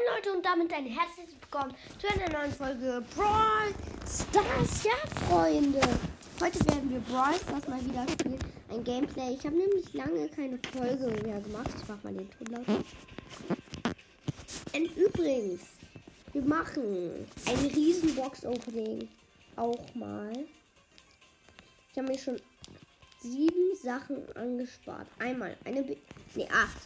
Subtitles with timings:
[0.00, 3.74] Moin Leute und damit ein herzliches Willkommen zu einer neuen Folge Brawl
[4.06, 4.84] Stars.
[4.84, 5.80] Ja, Freunde.
[6.40, 8.38] Heute werden wir Brawl Stars mal wieder spielen.
[8.70, 9.34] Ein Gameplay.
[9.34, 11.70] Ich habe nämlich lange keine Folge mehr gemacht.
[11.76, 12.84] Ich mach mal den Ton laut.
[14.74, 15.62] Und übrigens,
[16.32, 19.08] wir machen ein riesen Box-Opening.
[19.56, 20.32] Auch mal.
[21.92, 22.40] Ich habe mir schon
[23.20, 25.08] sieben Sachen angespart.
[25.18, 25.82] Einmal eine,
[26.34, 26.78] nee, acht.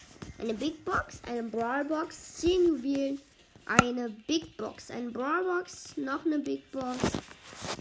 [0.45, 3.19] Eine Big Box, eine Brawl Box, 10 Juwelen,
[3.65, 6.99] eine Big Box, eine Brawl Box, noch eine Big Box,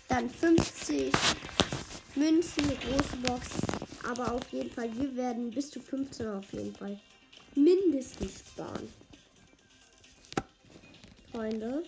[0.07, 1.11] dann 50
[2.15, 3.49] Münzen, eine große Box.
[4.09, 6.97] Aber auf jeden Fall, wir werden bis zu 15 auf jeden Fall
[7.53, 8.87] mindestens sparen.
[11.33, 11.83] Freunde.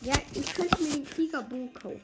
[0.00, 2.00] Ja, ich könnte mir den Kriegerbogen kaufen.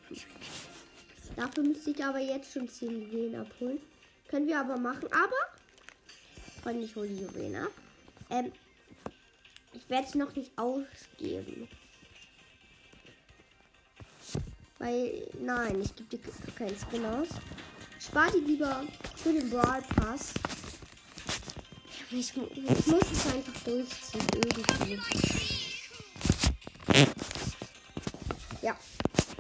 [1.35, 3.81] Dafür müsste ich aber jetzt schon 10 Juwelen abholen.
[4.29, 5.09] Können wir aber machen.
[5.13, 5.58] Aber
[6.63, 7.69] Freunde, ich hole die Juwelen.
[8.31, 8.53] Ähm,
[9.73, 11.69] ich werde es noch nicht ausgeben.
[14.79, 17.29] Weil, nein, ich gebe dir keinen Skin aus.
[18.01, 18.85] Spar die lieber
[19.17, 20.35] für den Brawl Pass.
[22.11, 25.01] Ich, ich muss es einfach durchziehen, irgendwie.
[28.63, 28.77] Ja.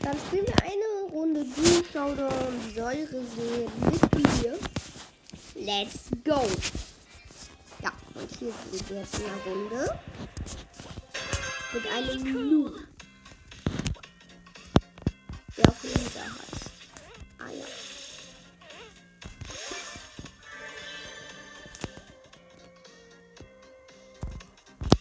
[0.02, 4.58] Dann spielen wir eine Runde Du Showdown Säure sehen mit mir.
[5.54, 6.46] Let's go!
[8.18, 10.00] Und hier sind wir jetzt in der Runde.
[11.72, 12.70] Mit einem Lu.
[15.56, 16.70] Der auch Lisa heißt.
[17.38, 17.64] Ah ja.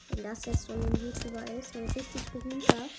[0.10, 2.90] Wenn das jetzt so ein YouTuber ist, ein richtig berühmter.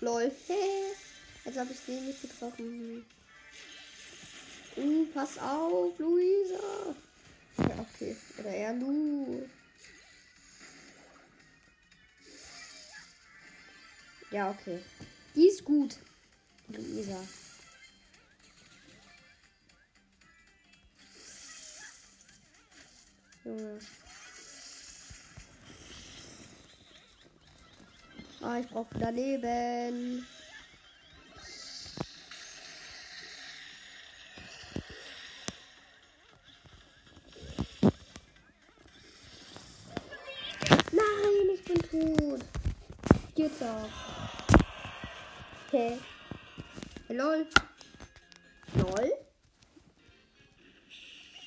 [0.00, 0.30] Lol.
[1.44, 3.04] Als ob ich den nicht getroffen
[4.76, 6.94] Uh, pass auf, Luisa.
[7.58, 8.16] Ja, okay.
[8.38, 9.48] Oder eher Lu.
[14.30, 14.80] Ja, okay.
[15.34, 15.96] Die ist gut.
[16.68, 17.20] Luisa.
[23.44, 23.78] Junge.
[28.42, 28.98] Ah, ich brauche
[41.70, 42.16] daneben.
[42.16, 42.40] tot.
[43.34, 43.88] Geht's auch.
[45.68, 45.98] Okay.
[47.06, 47.46] Hey, lol.
[48.74, 49.12] Lol?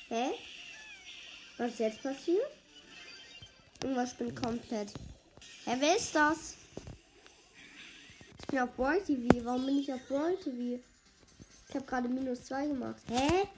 [0.08, 0.32] Hä?
[1.58, 2.46] Was ist jetzt passiert?
[3.82, 4.92] Irgendwas spinnt komplett.
[5.66, 6.56] Hä, wer ist das?
[8.40, 9.44] Ich bin auf Brawl TV.
[9.44, 10.82] Warum bin ich auf Brawl TV?
[11.68, 13.02] Ich habe gerade minus 2 gemacht.
[13.08, 13.48] Hä?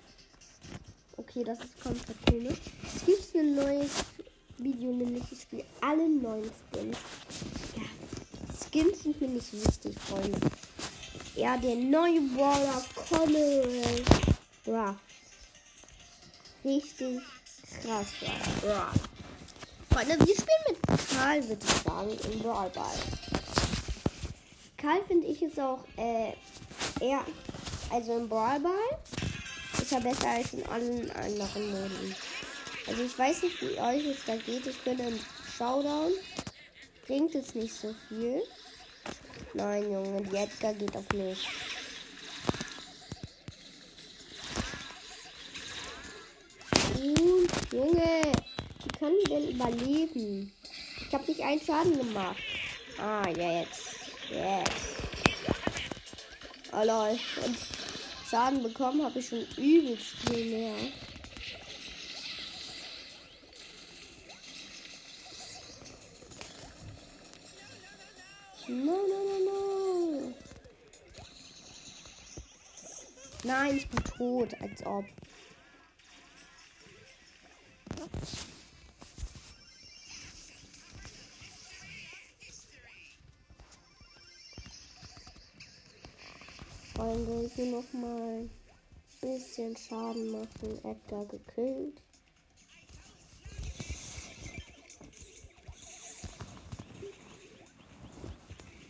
[1.16, 2.59] Okay, das ist komplett komisch.
[2.82, 4.05] Es gibt ein neues
[4.59, 6.97] Video, nämlich ich spiele alle neuen Skins.
[7.77, 7.83] Ja,
[8.65, 10.39] Skins sind mir nicht wichtig, Freunde.
[11.34, 14.03] Ja, der neue Brawler Colonel
[14.67, 14.97] Ruff.
[16.65, 17.21] Richtig
[17.83, 18.09] krass,
[18.67, 18.93] ja.
[19.91, 22.99] Freunde, wir spielen mit Karl, würde ich sagen, im Brawl Ball.
[24.77, 26.33] Karl finde ich ist auch äh,
[27.00, 27.25] eher,
[27.91, 28.99] also im Brawl Ball
[29.81, 32.17] ist er besser als in allen anderen Moden.
[32.86, 34.66] Also ich weiß nicht, wie euch es da geht.
[34.66, 35.19] Ich bin im
[35.56, 36.12] Showdown.
[37.06, 38.42] Bringt es nicht so viel.
[39.54, 41.48] Nein, Junge, die Edgar geht auf mich.
[46.96, 48.22] Und, Junge,
[48.82, 50.52] wie können die denn überleben?
[51.06, 52.42] Ich habe nicht einen Schaden gemacht.
[52.98, 53.82] Ah, jetzt.
[54.30, 54.96] Jetzt.
[56.72, 57.19] Oh lol.
[57.44, 57.56] Und
[58.28, 60.75] Schaden bekommen habe ich schon übelst viel mehr.
[68.69, 70.34] No, no, no, no.
[73.44, 75.04] Nein, ich bin tot, als ob.
[86.94, 88.50] Freunde, ich will noch mal ein
[89.20, 90.85] bisschen Schaden machen.
[90.85, 92.02] Edgar gekillt.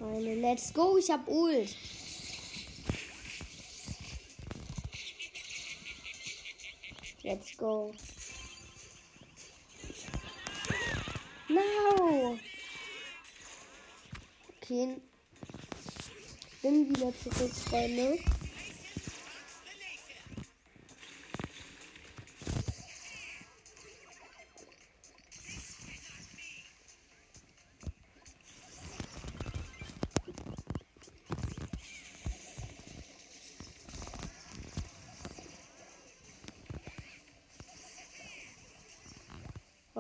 [0.07, 0.35] Freunde.
[0.35, 1.75] Let's go, ich hab Ult.
[7.23, 7.93] Let's go.
[11.49, 12.39] No.
[14.63, 14.97] Okay.
[16.63, 18.19] Bin wieder zurück, Freunde.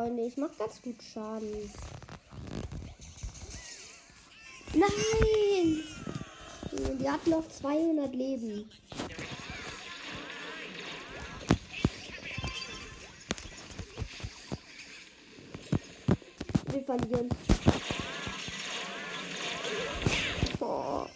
[0.06, 1.68] Freunde, ich mach ganz gut Schaden.
[4.72, 5.82] Nein!
[7.00, 8.70] Die hat noch 200 Leben.
[16.70, 17.28] Wir verlieren.
[20.60, 21.10] Boah.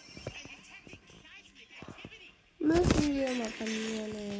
[2.59, 4.30] Müssen wir mal verlieren, ey.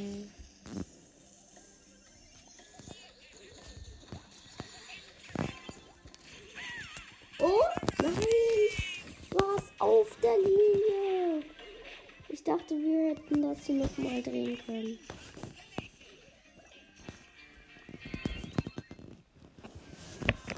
[13.92, 15.00] Hätten das hier noch mal drehen können.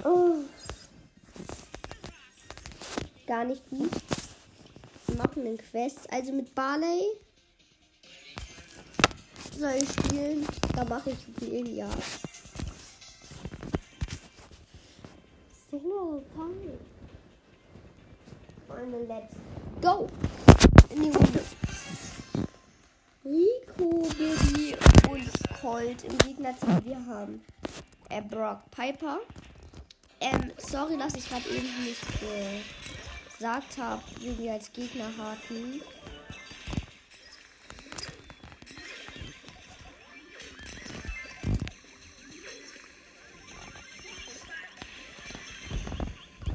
[0.03, 0.35] Oh.
[3.25, 3.91] Gar nicht gut.
[5.07, 6.11] Wir machen einen Quest.
[6.11, 7.01] Also mit Barley
[9.57, 10.45] soll ich spielen.
[10.75, 11.89] Da mache ich viel, ja.
[16.35, 16.69] Party.
[18.67, 19.33] Freunde, let's
[19.81, 20.07] go.
[20.89, 21.42] In die Runde.
[25.63, 26.83] Colt im Gegnerteam.
[26.83, 27.41] Wir haben
[28.09, 29.19] äh, Brock Piper.
[30.19, 32.01] Ähm, sorry, dass ich gerade eben nicht
[33.37, 35.81] gesagt habe, wie wir als Gegner hatten.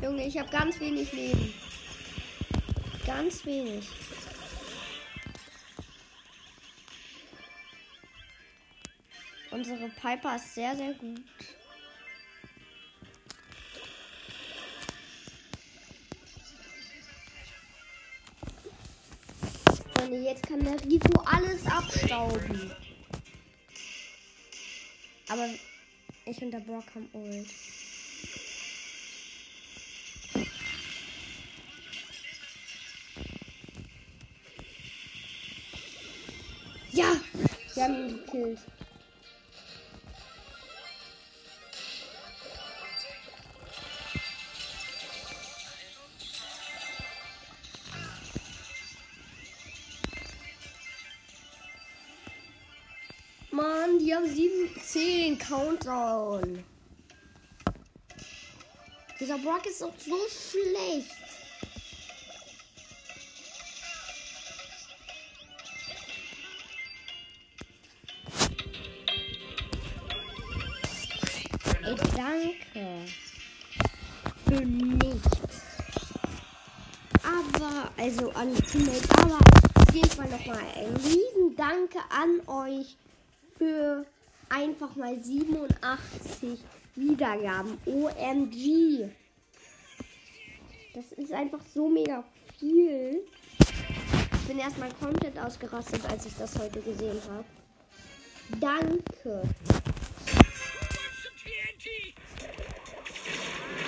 [0.03, 1.55] Junge, ich habe ganz wenig Leben.
[3.07, 3.89] Ganz wenig.
[9.59, 11.21] Unsere Piper ist sehr, sehr gut.
[20.01, 22.71] Und jetzt kann der Rifo alles abstauben.
[25.29, 25.49] Aber
[26.25, 27.49] ich und der Brock haben Ult.
[36.93, 37.13] Ja,
[37.75, 38.61] wir haben ihn gekillt.
[55.39, 56.65] 10 Countdown.
[59.19, 61.11] Dieser Brock ist doch so schlecht.
[71.91, 73.07] Ich danke
[74.47, 75.39] für nichts.
[77.23, 79.39] Aber, also an Teammates, aber
[79.75, 82.97] auf jeden Fall nochmal ein riesen Danke an euch
[83.57, 84.05] für
[84.49, 86.59] einfach mal 87
[86.95, 87.79] Wiedergaben.
[87.87, 89.09] OMG.
[90.95, 92.25] Das ist einfach so mega
[92.59, 93.25] viel.
[94.33, 97.45] Ich bin erstmal komplett ausgerastet, als ich das heute gesehen habe.
[98.61, 99.43] Danke.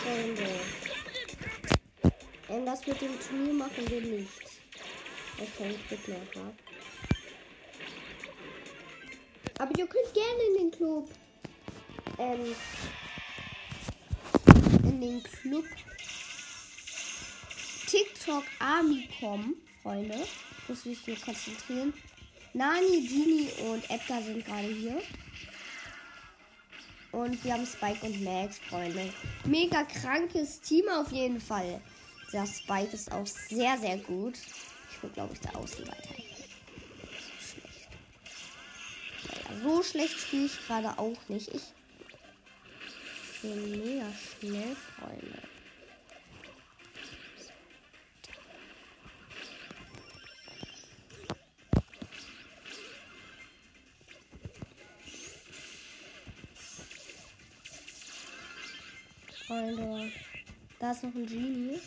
[0.02, 0.50] Freunde.
[2.48, 4.28] Ähm, das mit dem Turnier machen wir nicht.
[5.36, 6.69] Weil ich keinen Glück mehr habe.
[9.60, 11.10] Aber ihr könnt gerne in den Club.
[12.18, 12.56] Ähm,
[14.84, 15.66] in den Club
[17.86, 20.16] TikTok Army kommen, Freunde.
[20.66, 21.92] Muss mich hier konzentrieren.
[22.54, 25.02] Nani, Genie und Edgar sind gerade hier.
[27.12, 29.12] Und wir haben Spike und Max, Freunde.
[29.44, 31.82] Mega krankes Team auf jeden Fall.
[32.32, 34.38] Der Spike ist auch sehr, sehr gut.
[34.90, 36.29] Ich bin, glaube ich, der Außenseiter.
[39.58, 41.48] So schlecht spiele ich gerade auch nicht.
[41.48, 41.72] Ich
[43.42, 44.06] bin mega
[44.38, 45.42] schnell, Freunde.
[59.46, 60.12] Freunde,
[60.78, 61.80] da ist noch ein Genie.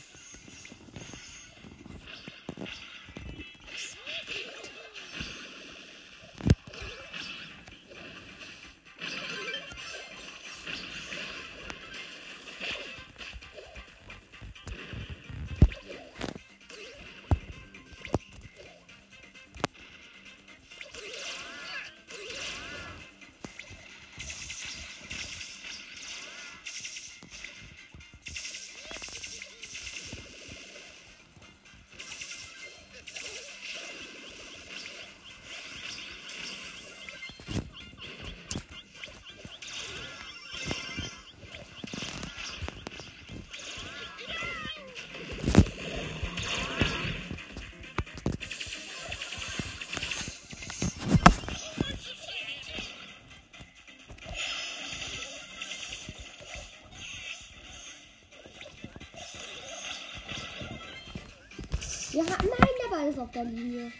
[63.13, 63.91] Ist auf der Linie.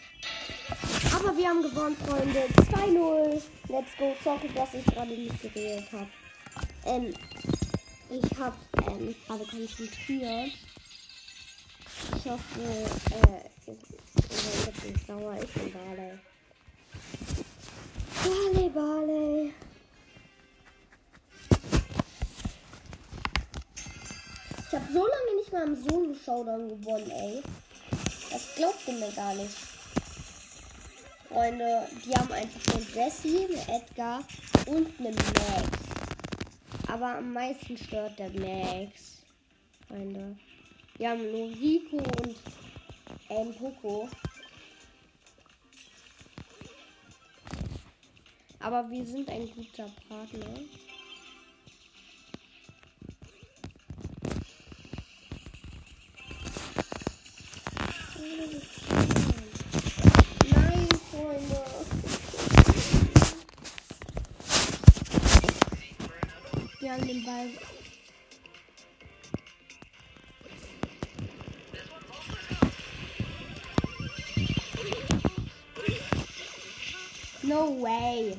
[1.14, 2.46] Aber wir haben gewonnen, Freunde.
[2.72, 3.42] 2-0.
[3.70, 4.16] Let's go.
[4.24, 6.08] Sorry, dass ich gerade nicht geredet habe.
[6.86, 7.14] Ähm,
[8.10, 8.56] ich habe
[8.88, 10.52] ähm, gerade konzentriert.
[12.16, 13.72] Ich hoffe, äh,
[14.30, 15.38] seid jetzt nicht sauer.
[15.42, 16.20] Ich bin Barley.
[18.24, 19.54] Barley, Barley.
[24.68, 27.44] Ich habe so lange nicht mal im Solo-Showdown gewonnen, ey.
[28.56, 29.56] Glaubt mir gar nicht.
[31.28, 34.24] Freunde, die haben einfach einen Jesse, einen Edgar
[34.68, 35.80] und einen Max.
[36.88, 39.24] Aber am meisten stört der Max.
[39.88, 40.38] Freunde.
[40.98, 42.36] Wir haben nur Rico und
[43.30, 44.08] ähm, Poco.
[48.60, 50.46] Aber wir sind ein guter Partner.
[77.46, 78.38] No way.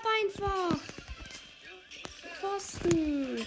[0.00, 0.78] Knapp einfach!
[2.40, 3.46] Pfosten!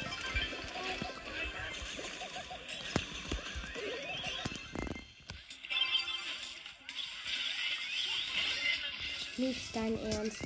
[9.37, 10.41] Nicht dein Ernst.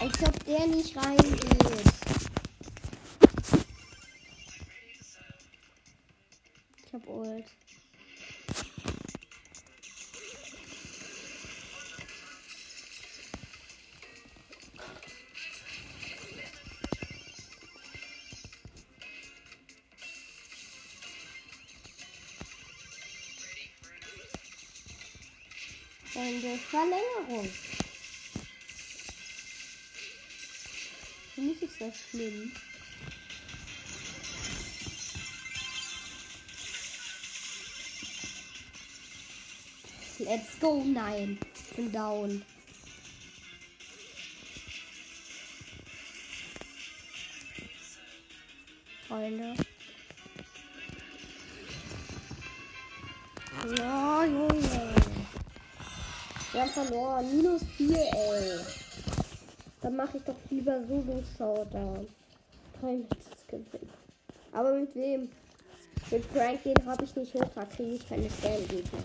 [0.00, 2.15] Als ob der nicht reingeht.
[26.16, 27.46] Freunde, Verlängerung.
[31.34, 32.52] Für mich ist das schlimm.
[40.20, 41.38] Let's go, nein.
[41.54, 42.42] Ich bin down.
[49.06, 49.65] Freunde.
[56.76, 57.36] Verloren.
[57.36, 58.60] Minus 4, ey.
[59.80, 62.06] Dann mache ich doch lieber Solo Showdown.
[62.80, 63.60] Toll mit das.
[64.52, 65.30] Aber mit wem?
[66.10, 67.50] Mit Frank, den habe ich nicht hoch.
[67.54, 68.98] Da kriege ich keine Stellengegner.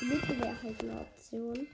[0.00, 1.66] Die Mitte wäre halt eine Option.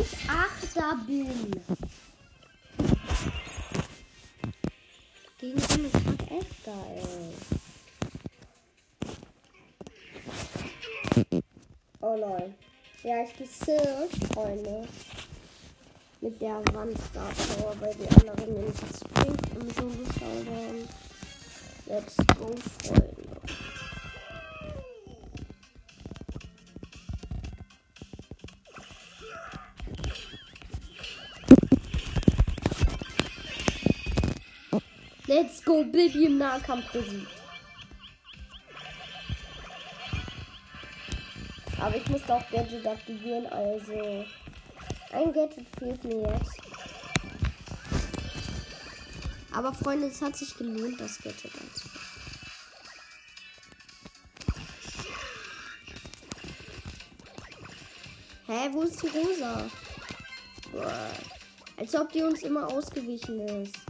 [0.00, 1.50] Ich Achter bin.
[5.38, 7.34] Gegen so eine Karte Elfter, ey.
[12.00, 12.54] Oh lol.
[13.02, 14.88] Ja, ich bin Search, Freunde.
[16.20, 20.88] Mit der Wandstar Power, weil die anderen nämlich springt im Solo Showdown.
[21.86, 23.15] Let's go, Freunde.
[35.66, 37.26] Go, Bibi im Nahkampf besiegt.
[41.78, 44.24] Aber ich musste auch Gadget aktivieren, also
[45.12, 46.60] ein Gadget fehlt mir jetzt.
[49.52, 51.96] Aber Freunde, es hat sich gelohnt, das Gadget einzubauen.
[58.46, 59.68] Hä, wo ist die Rosa?
[60.70, 61.10] Boah.
[61.78, 63.85] Als ob die uns immer ausgewichen ist.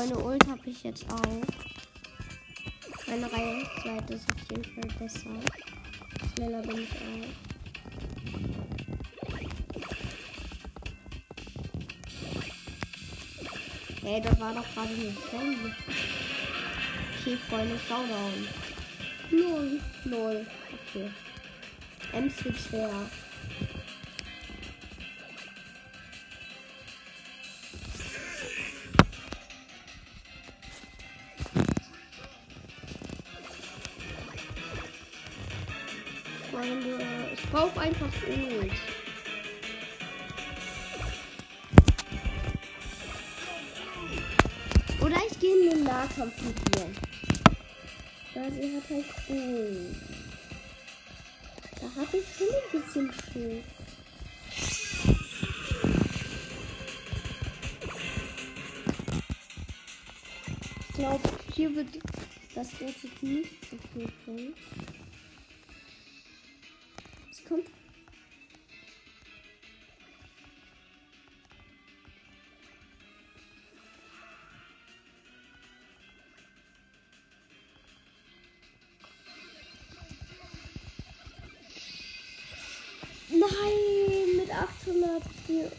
[0.00, 1.42] Freunde, Ult habe ich jetzt auch.
[3.06, 5.28] Meine Reichweite ist auf jeden Fall besser.
[6.34, 7.28] Schneller bin ich auch.
[14.02, 15.70] Hey, da war doch gerade eine Sandy.
[17.20, 18.48] Okay, Freunde, Showdown.
[19.30, 19.80] Null.
[20.06, 20.46] Null.
[20.88, 21.10] Okay.
[22.14, 22.56] Ems wird
[38.00, 38.72] Ult.
[45.02, 46.86] Oder ich gehe in den Nahkampf mit ihr.
[48.34, 49.96] Da sie hat halt Ult.
[51.80, 53.64] Da habe ich schon ein bisschen Schiss.
[60.88, 61.88] Ich glaube, hier wird
[62.54, 64.54] das Gadget nicht so viel bringen.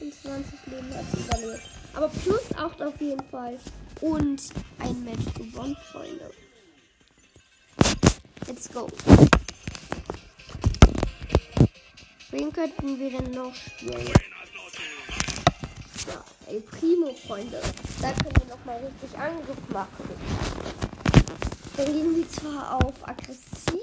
[0.01, 1.63] 824 Leben sie überlebt.
[1.93, 3.59] Aber plus 8 auf jeden Fall.
[4.01, 4.41] Und
[4.79, 6.31] ein Match gewonnen, Freunde.
[8.47, 8.87] Let's go.
[12.31, 14.07] Wen könnten wir denn noch spielen?
[16.07, 17.61] Ja, El Primo, Freunde.
[18.01, 20.09] Da können wir noch mal richtig Angriff machen.
[21.77, 23.79] Dann gehen wir zwar auf aggressiv,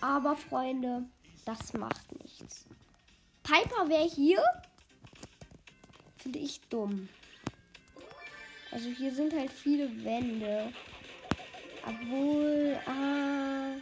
[0.00, 1.02] aber Freunde,
[1.44, 2.66] das macht nichts.
[3.42, 4.42] Piper wäre hier.
[6.28, 7.08] Finde ich dumm.
[8.70, 10.74] Also hier sind halt viele Wände.
[11.86, 13.76] Obwohl, ah.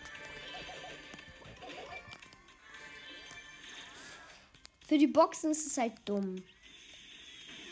[4.86, 6.36] Für die Boxen ist es halt dumm.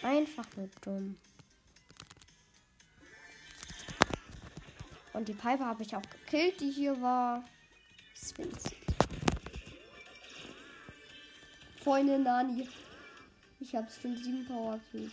[0.02, 1.18] Einfach nur dumm.
[5.12, 7.44] Und die Piper habe ich auch gekillt, die hier war.
[8.36, 8.76] Winzig.
[11.80, 12.66] Freunde Nani.
[13.60, 15.12] Ich habe schon sieben Power Cubes.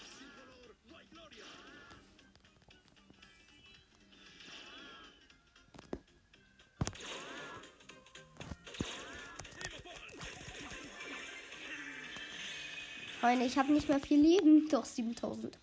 [13.20, 14.68] Freunde, ich habe nicht mehr viel Leben.
[14.70, 15.58] Doch 7000.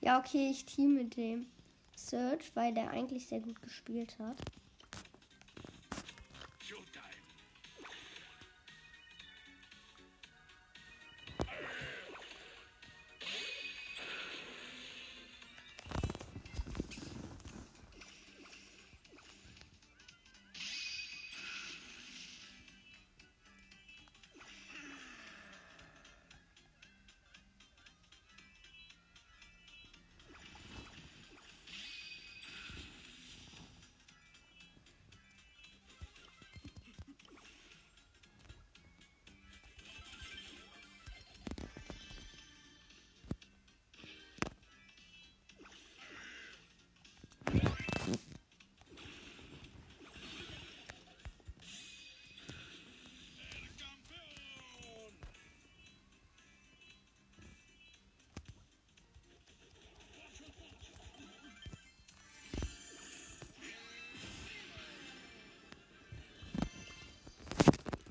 [0.00, 1.46] Ja, okay, ich team mit dem
[1.94, 4.38] Search, weil der eigentlich sehr gut gespielt hat.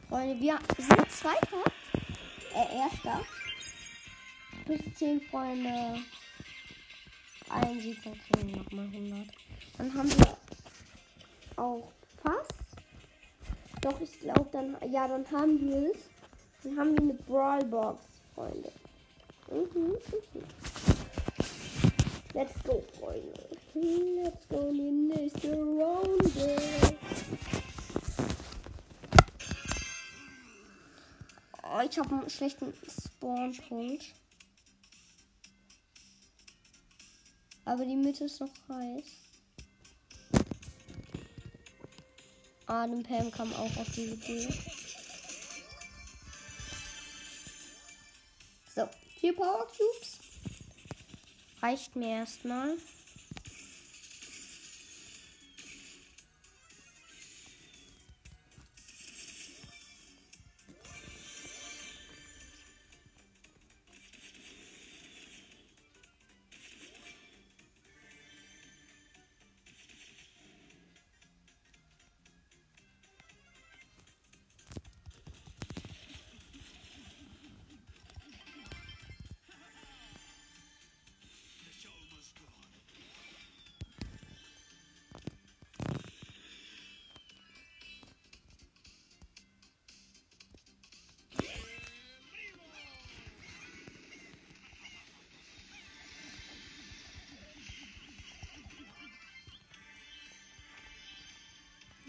[0.10, 1.64] Freunde, wir sind Zweiter.
[2.56, 3.22] Äh, Erster.
[4.66, 6.00] Plus 10 Freunde.
[7.48, 9.28] Ein Sieg, wir nochmal 100.
[9.78, 10.38] Dann haben wir
[11.58, 11.92] auch
[12.24, 12.54] fast.
[13.82, 14.78] Doch, ich glaube, dann.
[14.92, 16.00] Ja, dann haben wir es.
[16.64, 18.72] Dann haben wir eine Brawlbox, Freunde.
[19.52, 20.44] Mhm, mhm.
[22.34, 23.34] Let's go, Freunde.
[23.76, 26.99] Let's go in die nächste Runde.
[31.80, 34.14] Oh, ich habe einen schlechten Spawnpunkt.
[37.64, 39.06] Aber die Mitte ist noch heiß.
[42.66, 44.54] Ah, den Pam kam auch auf die Idee.
[48.76, 48.90] So,
[49.22, 50.20] vier Power Cubes.
[51.62, 52.76] Reicht mir erstmal.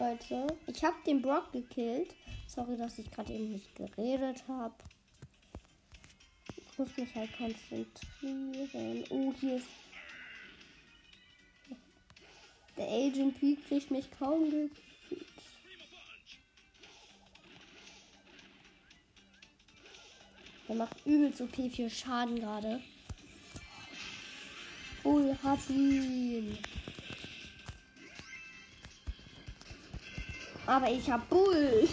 [0.00, 2.14] Leute, ich habe den Brock gekillt.
[2.46, 4.74] Sorry, dass ich gerade eben nicht geredet habe.
[6.56, 9.04] Ich muss mich halt konzentrieren.
[9.10, 9.66] Oh, hier ist.
[12.78, 14.72] Der Agent P kriegt mich kaum gekillt.
[20.66, 22.80] Der macht übelst so viel Schaden gerade.
[25.02, 26.56] Bull hat ihn.
[30.70, 31.88] Aber ich hab Bull.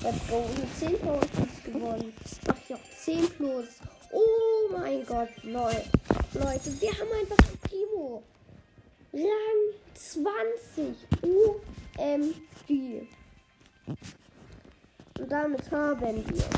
[0.00, 0.48] Let's go.
[0.56, 2.14] Mit 10 Potions gewonnen.
[2.46, 3.66] Mach ich auch 10 plus.
[4.10, 5.84] Oh mein Gott, Leute.
[6.32, 8.22] Leute, wir haben einfach ein Primo.
[9.12, 10.96] Rang 20.
[11.20, 13.06] UMG.
[15.18, 16.48] Und damit haben wir.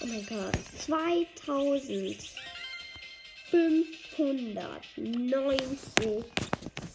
[0.00, 0.56] Oh mein Gott.
[0.78, 2.32] 2590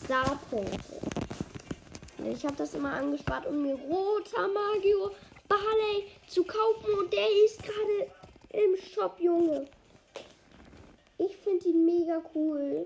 [0.07, 1.16] Starpunkte.
[2.31, 5.11] Ich habe das immer angespart, um mir roter Magio
[5.47, 6.93] Barley zu kaufen.
[6.99, 8.11] Und der ist gerade
[8.49, 9.65] im Shop, Junge.
[11.17, 12.85] Ich finde ihn mega cool.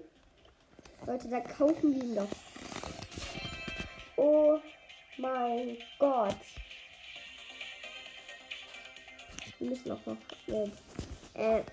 [1.05, 2.27] Leute, da kaufen wir ihn doch.
[4.15, 4.59] Oh
[5.17, 6.35] mein Gott.
[9.59, 10.17] Wir müssen auch noch
[11.33, 11.63] äh,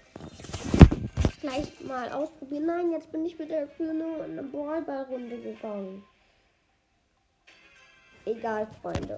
[1.41, 2.67] gleich mal ausprobieren.
[2.67, 6.05] Nein, jetzt bin ich mit der Kühne in eine Ballballrunde gegangen.
[8.29, 9.17] Egal, Freunde.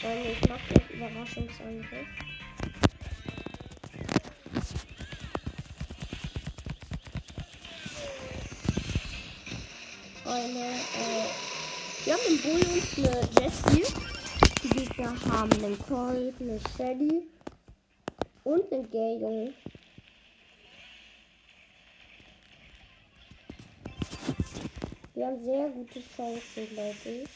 [0.00, 2.08] Freunde, ich mache jetzt Überraschungsangriff.
[10.24, 13.94] Freunde, äh, wir haben im Bull und eine Jessie.
[14.62, 17.26] Die Gegner haben einen Colt, eine Shelly
[18.50, 19.54] und eine Gale.
[25.14, 27.28] Wir haben sehr gute Chancen, glaube ich.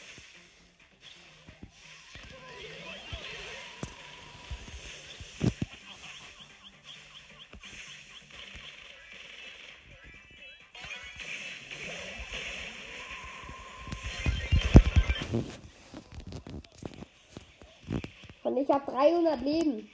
[18.43, 19.94] Und ich habe 300 Leben.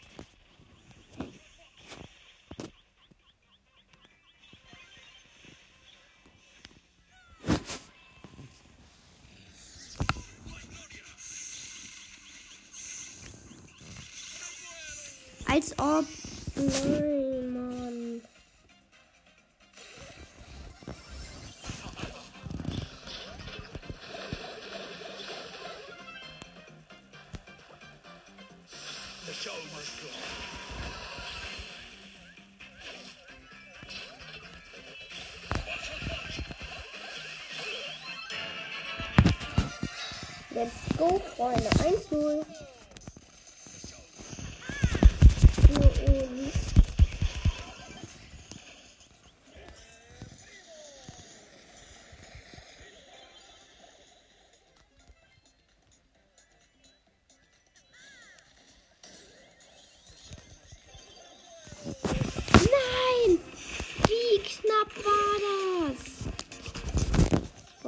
[16.70, 16.99] Mm-hmm.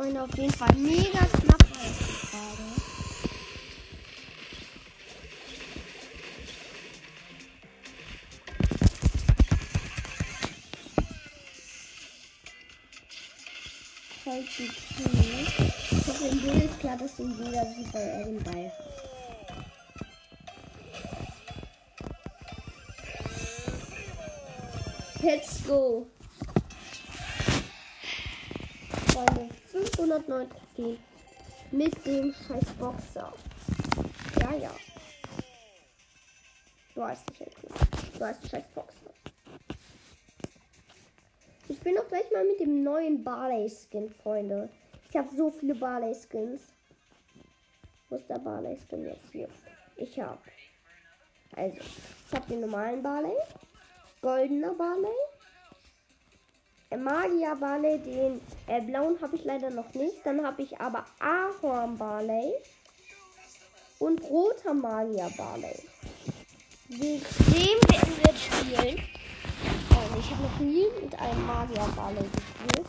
[0.03, 1.63] Freunde, auf jeden Fall mega knapp.
[14.27, 15.11] Halt die Tür.
[15.91, 18.83] Ich hoffe, im Bull ist klar, dass den jeder sieht, weil er den Ball hat.
[25.23, 26.09] Let's go.
[29.13, 29.49] Freunde,
[30.23, 30.99] 509 Trophäen.
[31.71, 33.33] Mit dem scheiß Boxer.
[34.41, 34.71] Ja, ja.
[36.95, 37.59] Du hast dich jetzt.
[38.19, 39.11] Du hast scheiß Boxer.
[41.69, 44.69] Ich bin auch gleich mal mit dem neuen Barley-Skin, Freunde.
[45.09, 46.61] Ich habe so viele Barley-Skins.
[48.09, 49.49] Wo ist der Barley-Skin jetzt hier?
[49.97, 50.39] Ich habe.
[51.57, 53.37] Also, ich habe den normalen Barley.
[54.21, 55.09] Goldener Barley.
[56.97, 60.25] Magier Barley, den äh, blauen habe ich leider noch nicht.
[60.25, 62.53] Dann habe ich aber Ahorn Barley
[63.99, 65.79] und roter Magier Barley.
[66.89, 69.03] Mit dem werden wir spielen.
[69.91, 72.87] Also ich habe noch nie mit einem Magier Barley gespielt.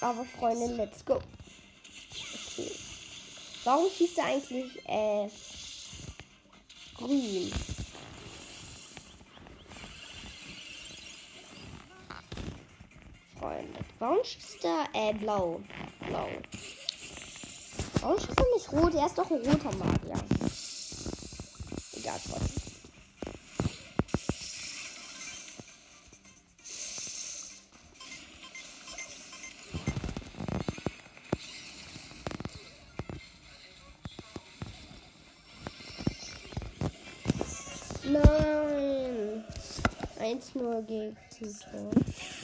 [0.00, 1.14] Aber Freunde, let's go.
[1.14, 2.72] Okay.
[3.64, 5.28] Warum schießt er eigentlich äh,
[6.96, 7.52] grün?
[14.02, 14.16] Freunde.
[14.16, 15.60] Warum schießt er äh, blau?
[16.08, 16.28] Blau.
[18.00, 18.94] Warum schießt er nicht rot?
[18.94, 20.18] Er ist doch ein roter Magier.
[21.96, 22.52] Egal, Freunde.
[38.04, 39.44] Nein.
[40.18, 42.41] 1-0 gegen Tor.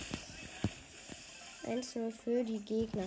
[1.69, 3.05] 1-0 für die Gegner.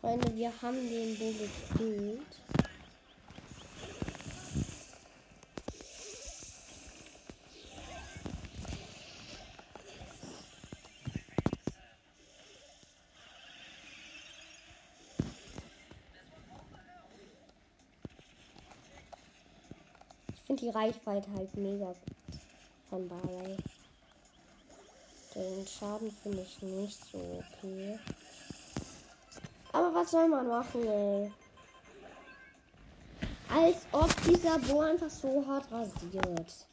[0.00, 2.22] Freunde, wir haben den Bull gekillt.
[20.32, 22.40] Ich finde die Reichweite halt mega gut
[22.88, 23.58] von Barley.
[25.34, 27.98] Den Schaden finde ich nicht so okay.
[29.72, 31.32] Aber was soll man machen, ey?
[33.48, 36.66] Als ob dieser Bo einfach so hart rasiert.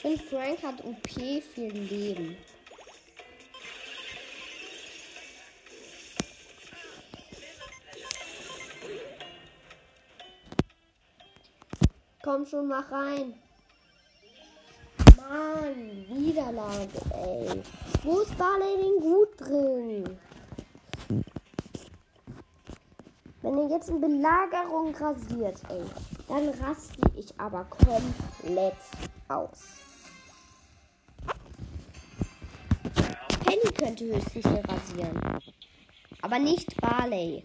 [0.00, 1.08] Finde, Frank hat OP
[1.54, 2.36] viel Leben.
[12.30, 13.34] Komm schon, mach rein.
[15.16, 17.60] Mann, Niederlage, ey.
[18.04, 20.16] Wo ist Barley denn gut drin?
[23.42, 25.82] Wenn er jetzt in Belagerung rasiert, ey,
[26.28, 28.76] dann raste ich aber komplett
[29.26, 29.80] aus.
[33.44, 35.20] Penny könnte höchstens hier rasieren.
[36.22, 37.42] Aber nicht Barley.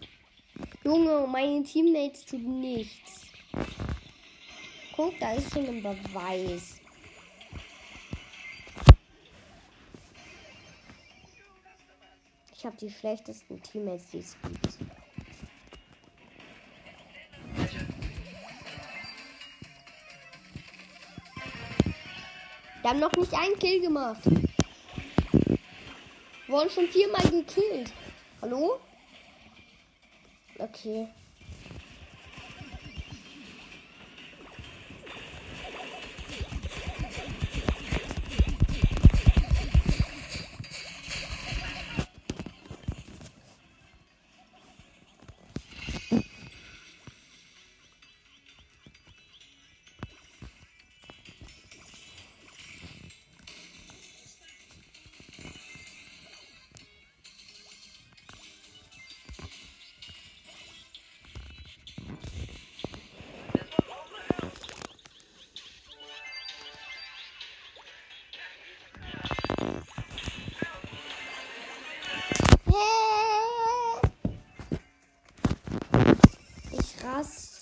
[0.84, 3.25] Junge, meine Teammates tun nichts.
[4.96, 6.80] Guck, da ist schon ein Beweis.
[12.54, 14.78] Ich habe die schlechtesten Teammates, die es gibt.
[22.80, 24.24] Wir haben noch nicht einen Kill gemacht.
[24.24, 25.58] Wir
[26.48, 27.92] wurden schon viermal gekillt.
[28.40, 28.80] Hallo?
[30.58, 31.08] Okay.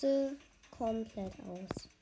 [0.05, 0.37] Raste
[0.71, 1.93] komplett aus.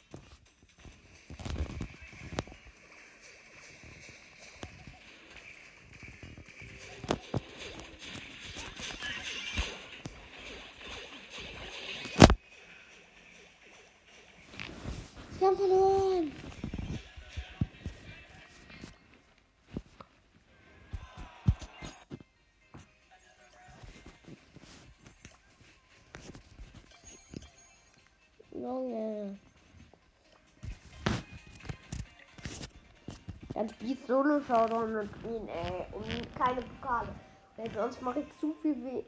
[33.62, 35.87] Dann spielt Solo Showdown mit ihm, ey.
[35.92, 37.14] Und keine Pokale.
[37.57, 39.05] Weil sonst mache ich zu viel weh.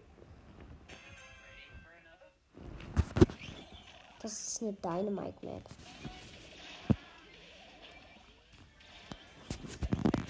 [4.23, 5.63] Das ist eine Dynamite Map.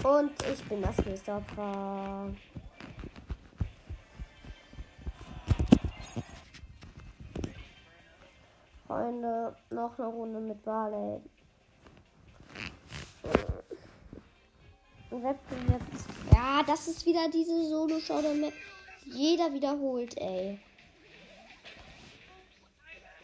[0.03, 2.33] Und ich bin das nächste Opfer.
[8.87, 11.21] Freunde, noch eine Runde mit Barley.
[15.23, 16.05] Wettbewerb ist.
[16.33, 18.53] Ja, das ist wieder diese Solo-Show, damit
[19.05, 20.59] jeder wiederholt, ey.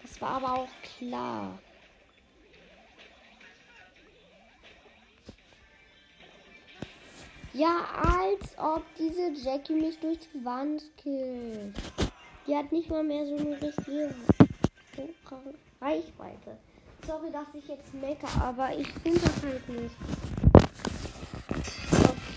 [0.02, 1.60] Das war aber auch klar.
[7.54, 11.76] Ja, als ob diese Jackie mich durch die Wand killt.
[12.48, 14.16] Die hat nicht mal mehr so eine richtige
[15.82, 16.58] Reichweite.
[17.06, 19.96] Sorry, dass ich jetzt mecke, aber ich finde das halt nicht.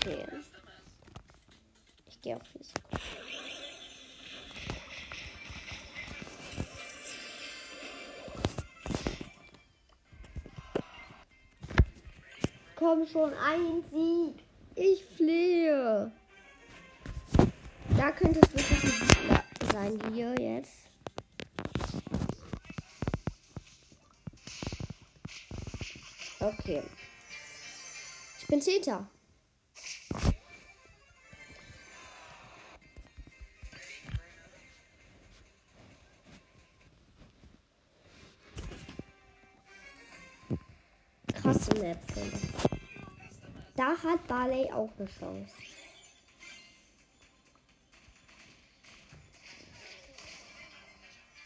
[0.05, 0.23] Okay.
[2.07, 2.79] Ich gehe auf Risiko.
[12.75, 14.43] Komm schon, ein Sieg.
[14.75, 16.11] Ich flehe.
[17.97, 20.85] Da könnte es wirklich ein Sieg sein, hier jetzt.
[26.39, 26.83] Okay.
[28.39, 29.07] Ich bin Zehnter.
[41.75, 42.31] Ich.
[43.75, 45.53] Da hat Barley auch eine Chance.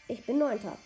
[0.06, 0.76] Ich bin Neunter.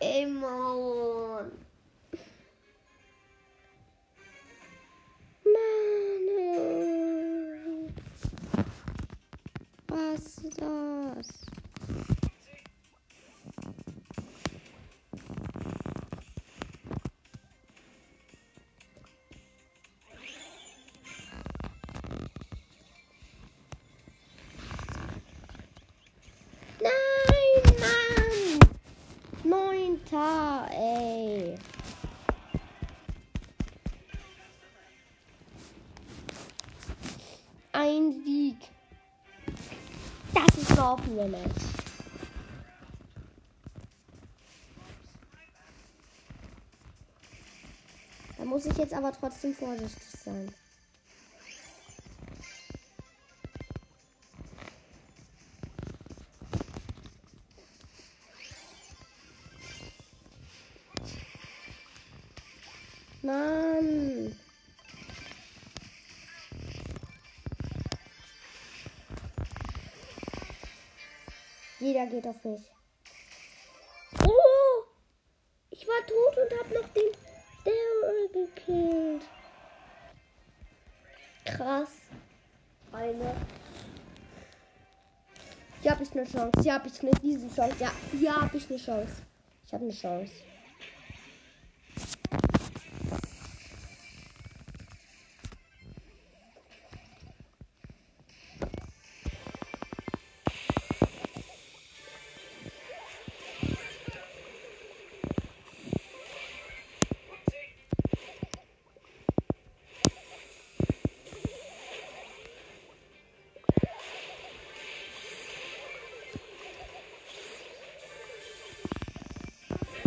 [0.00, 1.52] Ey, Mann.
[5.44, 5.86] Mann.
[9.88, 11.55] Was ist das?
[41.06, 41.62] Ein offene Match.
[48.36, 50.52] Da muss ich jetzt aber trotzdem vorsichtig sein.
[72.06, 72.60] Jeder geht auf mich.
[74.22, 74.84] Oh!
[75.70, 77.10] Ich war tot und hab noch den
[77.64, 79.22] Daryl gekillt.
[81.44, 81.88] Krass.
[82.92, 83.34] Eine.
[85.82, 86.52] Hier habe ich eine Chance.
[86.62, 87.76] Hier habe ich eine diese Chance.
[87.80, 89.22] Ja, hier habe ich eine Chance.
[89.64, 90.32] Ich habe eine Chance.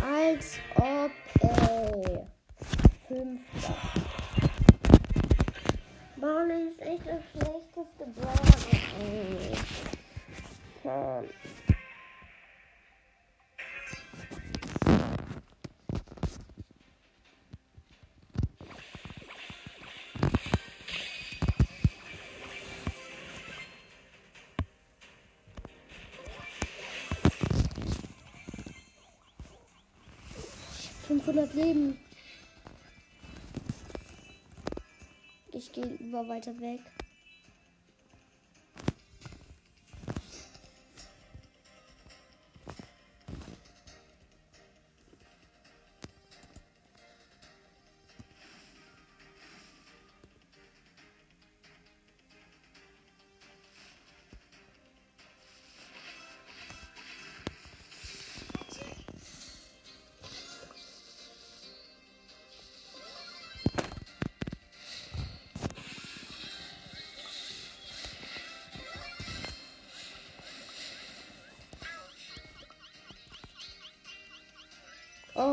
[0.09, 2.19] Als ob, ey.
[3.07, 3.75] Fünfter.
[6.17, 8.57] Barley ist echt das schlechteste Brawler,
[8.99, 9.55] ey.
[10.83, 11.29] Hm.
[31.29, 31.99] 500 Leben.
[35.51, 36.79] Ich gehe über weiter weg.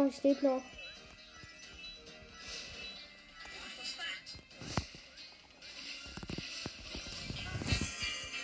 [0.08, 0.62] Ich lebe noch.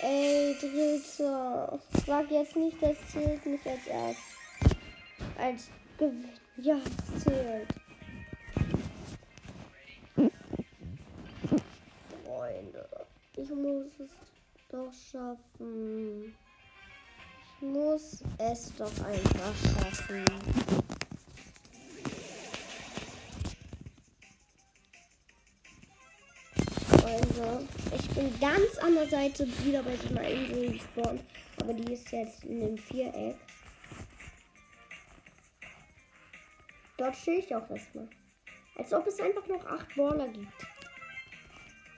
[0.01, 1.79] Ey, Dritter.
[2.05, 4.21] Sag jetzt nicht, das zählt nicht als erst.
[5.39, 6.31] Als Gewinn.
[6.57, 7.69] Ja, es zählt.
[12.25, 12.89] Freunde,
[13.37, 14.11] ich muss es
[14.69, 16.35] doch schaffen.
[17.45, 20.82] Ich muss es doch einfach schaffen.
[28.23, 31.25] Bin ganz an der Seite wieder bei so einer Insel gespawnt.
[31.61, 33.37] Aber die ist jetzt in dem Viereck.
[36.97, 38.09] Dort stehe ich auch erstmal.
[38.77, 40.53] Als ob es einfach noch acht Baller gibt.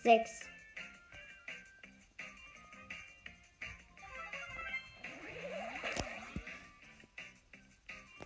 [0.03, 0.41] Sechs.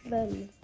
[0.09, 0.57] Fünf.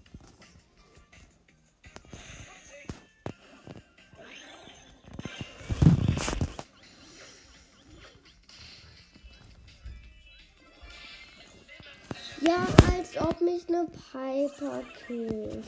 [12.47, 15.65] Ja, als ob mich eine Piper killt.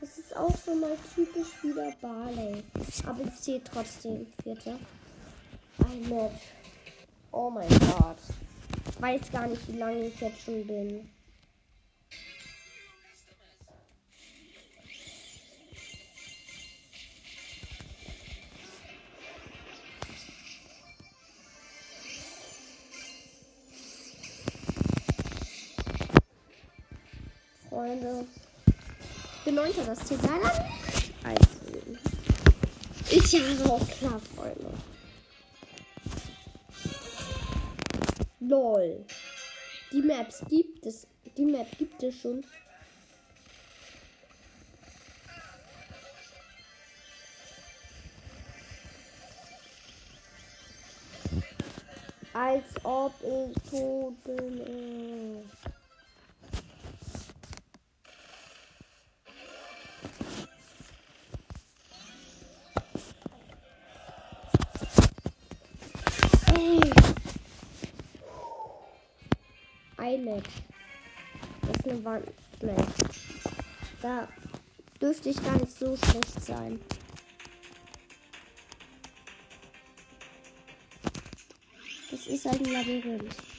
[0.00, 2.62] Das ist auch so mal typisch wieder Barley.
[3.06, 4.26] Aber ich zähle trotzdem.
[4.42, 4.78] Vierter.
[5.84, 6.42] Ein Match.
[7.30, 8.16] Oh mein Gott.
[8.88, 11.10] Ich weiß gar nicht, wie lange ich jetzt schon bin.
[27.70, 28.26] Freunde.
[28.66, 31.14] Ich bin neunter, das zählt leider nicht.
[31.22, 31.50] Also.
[33.16, 34.72] Ist ja so klar, Freunde.
[38.40, 39.06] LOL.
[39.92, 41.06] Die Maps gibt es.
[41.36, 42.44] Die Map gibt es schon.
[52.32, 55.09] Als ob ich tot bin.
[72.04, 72.94] Wandmap.
[74.02, 74.28] Da
[75.00, 76.80] dürfte ich gar nicht so schlecht sein.
[82.10, 83.49] Das ist halt ein Labyrinth.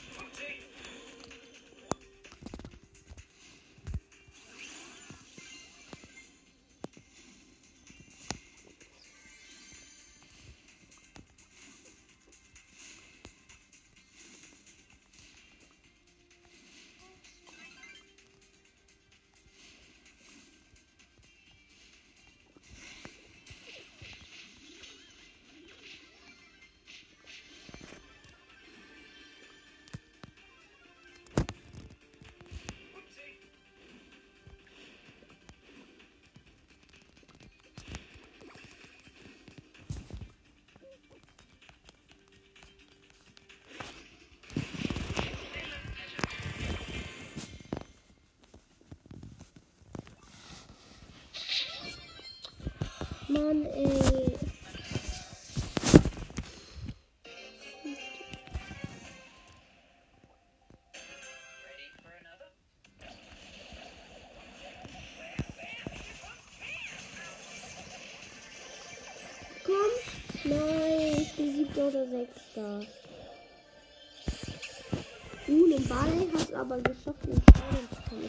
[76.62, 78.24] Aber geschafft, den Stein zu kommen.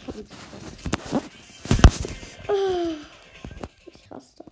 [3.87, 4.45] Ich raste.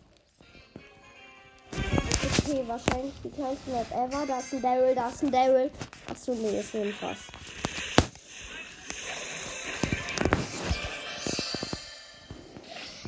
[1.73, 4.27] Okay, wahrscheinlich die kleinste Map ever.
[4.27, 5.71] Da ist ein Daryl, da ist ein Daryl.
[6.11, 7.19] Achso, nee, ist nur ein Fass.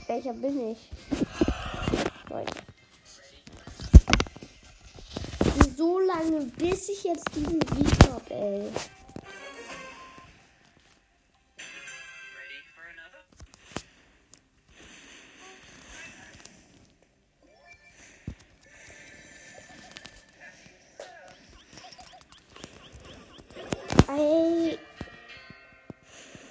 [0.06, 0.90] Welcher bin ich?
[2.30, 2.46] Neun.
[5.76, 8.70] So lange, bis ich jetzt diesen Sieg hab, ey.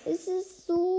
[0.05, 0.90] Es ist so.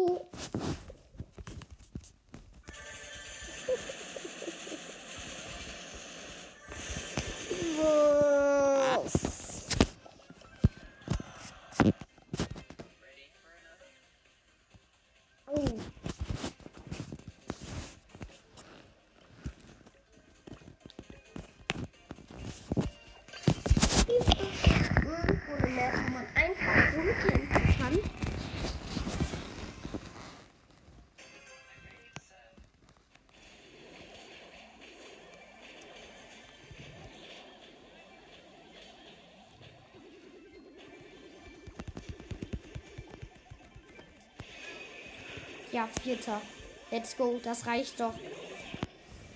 [45.73, 46.43] Ja, vierter.
[46.91, 47.41] Let's go.
[47.43, 48.13] Das reicht doch.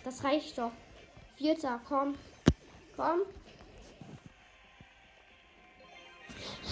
[0.05, 0.72] Das reicht doch.
[1.37, 2.14] Vierter, komm.
[2.95, 3.20] Komm.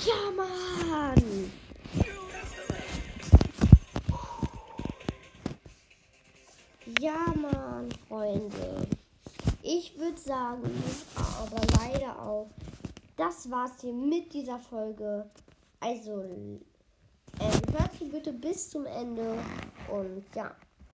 [0.05, 1.53] Ja, Mann.
[7.01, 8.87] Ja, Mann, Freunde.
[9.63, 10.85] Ich würde sagen,
[11.17, 12.51] aber leider auch.
[13.17, 15.31] Das war's hier mit dieser Folge.
[15.81, 16.61] Also,
[18.15, 19.39] bitte bis zum Ende.
[19.91, 20.54] Und ja.